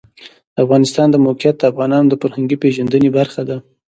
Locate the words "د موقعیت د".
1.11-1.63